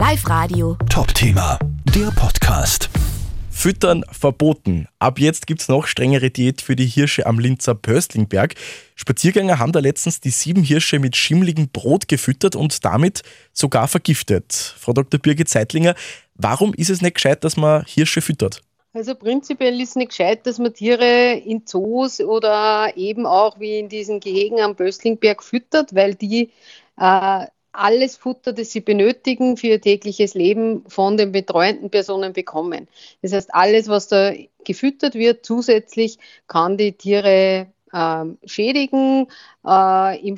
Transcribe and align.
Live 0.00 0.26
Radio. 0.30 0.78
Top-Thema, 0.88 1.58
der 1.94 2.10
Podcast. 2.12 2.88
Füttern 3.50 4.02
verboten. 4.10 4.88
Ab 4.98 5.18
jetzt 5.18 5.46
gibt 5.46 5.60
es 5.60 5.68
noch 5.68 5.86
strengere 5.86 6.30
Diät 6.30 6.62
für 6.62 6.74
die 6.74 6.86
Hirsche 6.86 7.26
am 7.26 7.38
Linzer 7.38 7.74
Pöstlingberg. 7.74 8.54
Spaziergänger 8.94 9.58
haben 9.58 9.72
da 9.72 9.80
letztens 9.80 10.18
die 10.18 10.30
sieben 10.30 10.62
Hirsche 10.62 11.00
mit 11.00 11.16
schimmligem 11.16 11.68
Brot 11.68 12.08
gefüttert 12.08 12.56
und 12.56 12.82
damit 12.82 13.20
sogar 13.52 13.88
vergiftet. 13.88 14.54
Frau 14.54 14.94
Dr. 14.94 15.20
Birgit 15.20 15.50
Seitlinger, 15.50 15.94
warum 16.34 16.72
ist 16.72 16.88
es 16.88 17.02
nicht 17.02 17.16
gescheit, 17.16 17.44
dass 17.44 17.58
man 17.58 17.84
Hirsche 17.84 18.22
füttert? 18.22 18.62
Also 18.94 19.14
prinzipiell 19.14 19.78
ist 19.82 19.90
es 19.90 19.96
nicht 19.96 20.12
gescheit, 20.12 20.46
dass 20.46 20.58
man 20.58 20.72
Tiere 20.72 21.34
in 21.34 21.66
Zoos 21.66 22.22
oder 22.22 22.90
eben 22.96 23.26
auch 23.26 23.60
wie 23.60 23.78
in 23.78 23.90
diesen 23.90 24.18
Gehegen 24.20 24.60
am 24.62 24.76
Böstlingberg 24.76 25.42
füttert, 25.42 25.94
weil 25.94 26.14
die 26.14 26.52
äh, 26.98 27.44
alles 27.72 28.16
Futter, 28.16 28.52
das 28.52 28.70
sie 28.70 28.80
benötigen 28.80 29.56
für 29.56 29.68
ihr 29.68 29.80
tägliches 29.80 30.34
Leben, 30.34 30.84
von 30.88 31.16
den 31.16 31.32
betreuenden 31.32 31.90
Personen 31.90 32.32
bekommen. 32.32 32.88
Das 33.22 33.32
heißt, 33.32 33.54
alles, 33.54 33.88
was 33.88 34.08
da 34.08 34.32
gefüttert 34.64 35.14
wird, 35.14 35.44
zusätzlich 35.44 36.18
kann 36.46 36.76
die 36.76 36.92
Tiere 36.92 37.66
äh, 37.92 38.24
schädigen, 38.44 39.28
äh, 39.66 40.26
im 40.26 40.36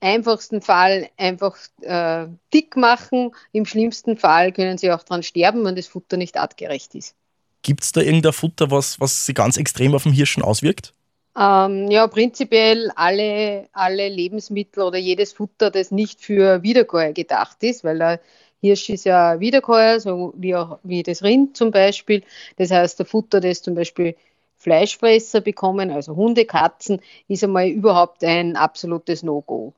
einfachsten 0.00 0.62
Fall 0.62 1.08
einfach 1.16 1.56
äh, 1.80 2.26
dick 2.54 2.76
machen, 2.76 3.32
im 3.52 3.66
schlimmsten 3.66 4.16
Fall 4.16 4.52
können 4.52 4.78
sie 4.78 4.92
auch 4.92 5.02
daran 5.02 5.22
sterben, 5.22 5.64
wenn 5.64 5.76
das 5.76 5.88
Futter 5.88 6.16
nicht 6.16 6.36
artgerecht 6.36 6.94
ist. 6.94 7.14
Gibt 7.62 7.82
es 7.82 7.92
da 7.92 8.00
irgendein 8.00 8.32
Futter, 8.32 8.70
was, 8.70 9.00
was 9.00 9.26
sich 9.26 9.34
ganz 9.34 9.56
extrem 9.56 9.94
auf 9.94 10.04
den 10.04 10.12
Hirschen 10.12 10.42
auswirkt? 10.42 10.94
Ähm, 11.38 11.88
ja, 11.90 12.06
prinzipiell 12.08 12.90
alle, 12.96 13.68
alle 13.72 14.08
Lebensmittel 14.08 14.82
oder 14.82 14.98
jedes 14.98 15.32
Futter, 15.32 15.70
das 15.70 15.90
nicht 15.92 16.20
für 16.20 16.62
Wiederkäuer 16.62 17.12
gedacht 17.12 17.62
ist, 17.62 17.84
weil 17.84 17.98
der 17.98 18.20
Hirsch 18.60 18.88
ist 18.90 19.04
ja 19.04 19.38
Wiederkäuer, 19.38 20.00
so 20.00 20.32
wie 20.36 20.56
auch 20.56 20.80
wie 20.82 21.02
das 21.04 21.22
Rind 21.22 21.56
zum 21.56 21.70
Beispiel. 21.70 22.24
Das 22.56 22.70
heißt, 22.72 22.98
der 22.98 23.06
Futter, 23.06 23.40
das 23.40 23.62
zum 23.62 23.74
Beispiel 23.76 24.16
Fleischfresser 24.56 25.40
bekommen, 25.40 25.90
also 25.92 26.16
Hunde, 26.16 26.44
Katzen, 26.44 27.00
ist 27.28 27.44
einmal 27.44 27.68
überhaupt 27.68 28.24
ein 28.24 28.56
absolutes 28.56 29.22
No-Go. 29.22 29.74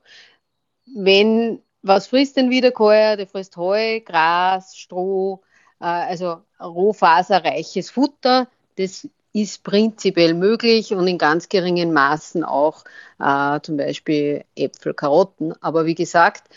Wenn, 0.95 1.61
was 1.81 2.07
frisst 2.07 2.37
ein 2.37 2.49
Wiederkäuer? 2.49 3.17
Der 3.17 3.27
frisst 3.27 3.57
Heu, 3.57 3.99
Gras, 4.01 4.75
Stroh, 4.77 5.41
äh, 5.79 5.85
also 5.85 6.41
rohfaserreiches 6.59 7.89
Futter. 7.91 8.47
Das 8.77 9.07
ist 9.33 9.63
prinzipiell 9.63 10.33
möglich 10.33 10.93
und 10.93 11.07
in 11.07 11.17
ganz 11.17 11.49
geringen 11.49 11.93
Maßen 11.93 12.43
auch 12.43 12.83
äh, 13.19 13.59
zum 13.61 13.77
Beispiel 13.77 14.43
Äpfel, 14.55 14.93
Karotten. 14.93 15.53
Aber 15.61 15.85
wie 15.85 15.95
gesagt, 15.95 16.49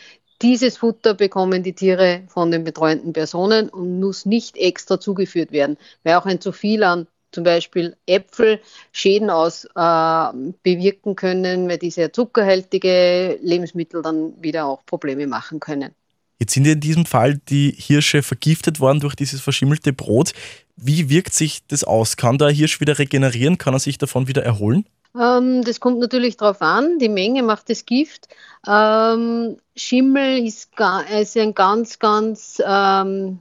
dieses 0.42 0.78
Futter 0.78 1.14
bekommen 1.14 1.62
die 1.62 1.74
Tiere 1.74 2.24
von 2.28 2.50
den 2.50 2.64
betreuenden 2.64 3.12
Personen 3.12 3.68
und 3.68 4.00
muss 4.00 4.26
nicht 4.26 4.56
extra 4.56 5.00
zugeführt 5.00 5.52
werden, 5.52 5.78
weil 6.02 6.16
auch 6.16 6.26
ein 6.26 6.40
zu 6.40 6.52
viel 6.52 6.82
an 6.82 7.06
zum 7.32 7.44
Beispiel 7.44 7.96
Äpfel 8.06 8.60
Schäden 8.92 9.28
aus 9.30 9.64
äh, 9.64 10.32
bewirken 10.62 11.16
können, 11.16 11.68
weil 11.68 11.78
diese 11.78 12.12
zuckerhaltige 12.12 13.38
Lebensmittel 13.42 14.02
dann 14.02 14.40
wieder 14.42 14.66
auch 14.66 14.86
Probleme 14.86 15.26
machen 15.26 15.60
können. 15.60 15.94
Jetzt 16.44 16.52
sind 16.52 16.66
in 16.66 16.78
diesem 16.78 17.06
Fall 17.06 17.40
die 17.48 17.74
Hirsche 17.74 18.22
vergiftet 18.22 18.78
worden 18.78 19.00
durch 19.00 19.14
dieses 19.14 19.40
verschimmelte 19.40 19.94
Brot. 19.94 20.34
Wie 20.76 21.08
wirkt 21.08 21.32
sich 21.32 21.66
das 21.68 21.84
aus? 21.84 22.18
Kann 22.18 22.36
der 22.36 22.50
Hirsch 22.50 22.82
wieder 22.82 22.98
regenerieren? 22.98 23.56
Kann 23.56 23.72
er 23.72 23.80
sich 23.80 23.96
davon 23.96 24.28
wieder 24.28 24.44
erholen? 24.44 24.84
Ähm, 25.18 25.64
das 25.64 25.80
kommt 25.80 26.00
natürlich 26.00 26.36
darauf 26.36 26.60
an. 26.60 26.98
Die 26.98 27.08
Menge 27.08 27.42
macht 27.42 27.70
das 27.70 27.86
Gift. 27.86 28.28
Ähm, 28.68 29.56
Schimmel 29.74 30.46
ist, 30.46 30.68
ist, 31.18 31.36
ein 31.38 31.54
ganz, 31.54 31.98
ganz 31.98 32.60
ähm, 32.62 33.38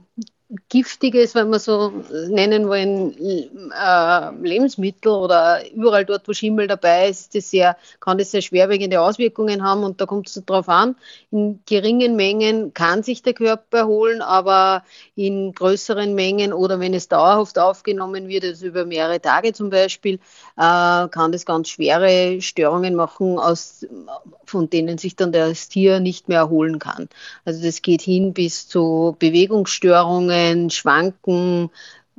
giftiges, 0.68 1.34
wenn 1.34 1.50
wir 1.50 1.58
so 1.58 1.92
nennen 2.28 2.68
wollen, 2.68 3.14
äh, 3.18 4.30
Lebensmittel 4.42 5.12
oder 5.12 5.60
überall 5.72 6.04
dort, 6.04 6.28
wo 6.28 6.32
Schimmel 6.32 6.66
dabei 6.66 7.08
ist, 7.08 7.34
das 7.34 7.50
sehr, 7.50 7.76
kann 8.00 8.18
das 8.18 8.30
sehr 8.30 8.42
schwerwiegende 8.42 9.00
Auswirkungen 9.00 9.62
haben 9.62 9.84
und 9.84 10.00
da 10.00 10.06
kommt 10.06 10.28
es 10.28 10.42
darauf 10.46 10.68
an. 10.68 10.96
In 11.30 11.60
geringen 11.66 12.16
Mengen 12.16 12.74
kann 12.74 13.02
sich 13.02 13.22
der 13.22 13.34
Körper 13.34 13.78
erholen, 13.78 14.22
aber 14.22 14.84
in 15.16 15.52
größeren 15.52 16.14
Mengen 16.14 16.52
oder 16.52 16.80
wenn 16.80 16.94
es 16.94 17.08
dauerhaft 17.08 17.58
aufgenommen 17.58 18.28
wird, 18.28 18.44
also 18.44 18.66
über 18.66 18.84
mehrere 18.84 19.20
Tage 19.20 19.52
zum 19.52 19.70
Beispiel, 19.70 20.14
äh, 20.56 21.08
kann 21.08 21.32
das 21.32 21.46
ganz 21.46 21.68
schwere 21.68 22.40
Störungen 22.40 22.94
machen, 22.94 23.38
aus, 23.38 23.86
von 24.44 24.70
denen 24.70 24.98
sich 24.98 25.16
dann 25.16 25.32
das 25.32 25.68
Tier 25.68 26.00
nicht 26.00 26.28
mehr 26.28 26.38
erholen 26.38 26.78
kann. 26.78 27.08
Also 27.44 27.62
das 27.62 27.82
geht 27.82 28.02
hin 28.02 28.32
bis 28.32 28.68
zu 28.68 29.16
Bewegungsstörungen, 29.18 30.43
Lähmungen, 30.44 30.70
Schwanken 30.70 31.70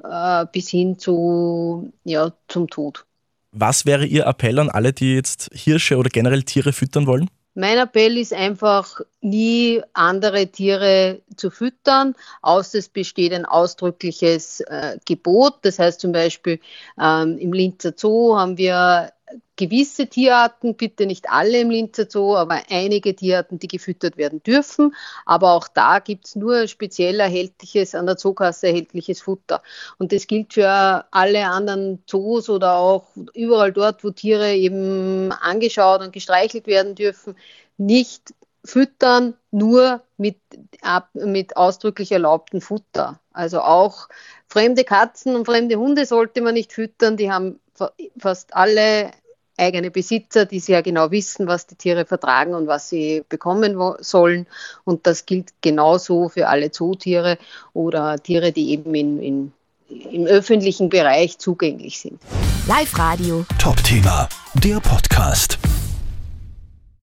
äh, 0.03 0.45
bis 0.51 0.69
hin 0.69 0.97
zu, 0.97 1.93
ja, 2.03 2.31
zum 2.47 2.69
Tod. 2.69 3.05
Was 3.51 3.85
wäre 3.85 4.05
Ihr 4.05 4.25
Appell 4.25 4.59
an 4.59 4.69
alle, 4.69 4.91
die 4.91 5.15
jetzt 5.15 5.49
Hirsche 5.53 5.97
oder 5.97 6.09
generell 6.09 6.43
Tiere 6.43 6.73
füttern 6.73 7.07
wollen? 7.07 7.29
Mein 7.57 7.77
Appell 7.77 8.17
ist 8.17 8.33
einfach, 8.33 8.99
nie 9.21 9.81
andere 9.93 10.47
Tiere 10.47 11.21
zu 11.37 11.49
füttern, 11.49 12.13
außer 12.41 12.79
es 12.79 12.89
besteht 12.89 13.31
ein 13.31 13.45
ausdrückliches 13.45 14.59
äh, 14.59 14.97
Gebot. 15.05 15.53
Das 15.61 15.79
heißt 15.79 16.01
zum 16.01 16.11
Beispiel 16.11 16.59
ähm, 17.01 17.37
im 17.37 17.53
Linzer 17.53 17.93
Zoo 17.95 18.35
haben 18.35 18.57
wir 18.57 19.13
gewisse 19.55 20.07
Tierarten, 20.07 20.75
bitte 20.75 21.05
nicht 21.05 21.29
alle 21.29 21.59
im 21.59 21.69
Linzer 21.69 22.07
Zoo, 22.09 22.35
aber 22.35 22.61
einige 22.69 23.15
Tierarten, 23.15 23.59
die 23.59 23.67
gefüttert 23.67 24.17
werden 24.17 24.43
dürfen. 24.43 24.95
Aber 25.25 25.53
auch 25.53 25.67
da 25.67 25.99
gibt 25.99 26.27
es 26.27 26.35
nur 26.35 26.67
speziell 26.67 27.19
erhältliches, 27.19 27.95
an 27.95 28.05
der 28.05 28.17
Zookasse 28.17 28.67
erhältliches 28.67 29.21
Futter. 29.21 29.61
Und 29.97 30.11
das 30.11 30.27
gilt 30.27 30.53
für 30.53 31.05
alle 31.11 31.45
anderen 31.47 32.03
Zoos 32.05 32.49
oder 32.49 32.75
auch 32.75 33.07
überall 33.33 33.71
dort, 33.71 34.03
wo 34.03 34.11
Tiere 34.11 34.53
eben 34.53 35.31
angeschaut 35.31 36.01
und 36.01 36.11
gestreichelt 36.11 36.67
werden 36.67 36.95
dürfen, 36.95 37.35
nicht 37.77 38.33
füttern, 38.65 39.35
nur 39.51 40.01
mit, 40.17 40.37
mit 41.13 41.55
ausdrücklich 41.55 42.11
erlaubtem 42.11 42.61
Futter. 42.61 43.19
Also 43.31 43.61
auch 43.61 44.09
fremde 44.47 44.83
Katzen 44.83 45.35
und 45.35 45.45
fremde 45.45 45.75
Hunde 45.75 46.05
sollte 46.05 46.41
man 46.41 46.55
nicht 46.55 46.73
füttern, 46.73 47.15
die 47.17 47.31
haben 47.31 47.59
fast 48.17 48.55
alle 48.55 49.11
eigene 49.57 49.91
Besitzer, 49.91 50.45
die 50.45 50.59
sehr 50.59 50.83
genau 50.83 51.11
wissen, 51.11 51.47
was 51.47 51.67
die 51.67 51.75
Tiere 51.75 52.05
vertragen 52.05 52.53
und 52.53 52.67
was 52.67 52.89
sie 52.89 53.23
bekommen 53.27 53.77
sollen. 53.99 54.47
Und 54.83 55.07
das 55.07 55.25
gilt 55.25 55.53
genauso 55.61 56.29
für 56.29 56.47
alle 56.47 56.71
Zootiere 56.71 57.37
oder 57.73 58.17
Tiere, 58.21 58.51
die 58.51 58.71
eben 58.71 58.93
in, 58.95 59.21
in, 59.21 59.53
im 60.11 60.25
öffentlichen 60.25 60.89
Bereich 60.89 61.37
zugänglich 61.37 61.99
sind. 61.99 62.21
Live 62.67 62.97
Radio. 62.97 63.45
Top 63.59 63.77
Thema, 63.83 64.27
der 64.55 64.79
Podcast. 64.79 65.57